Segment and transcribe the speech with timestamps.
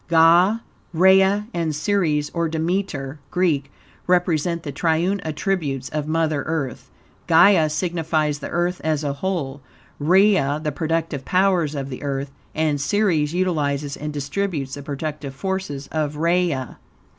[0.07, 0.57] Gai,
[0.93, 3.71] Rhea and Ceres, or Demeter (Greek),
[4.07, 6.89] represent the triune attributes of Mother Earth.
[7.27, 9.61] Gai signifies the Earth as a whole,
[9.99, 15.85] Rhea the productive powers of the Earth, and Ceres utilizes and distributes the productive forces
[15.91, 16.79] of Rhea.